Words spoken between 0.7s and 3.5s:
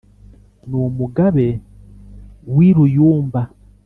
umugabe w’ i ruyumba,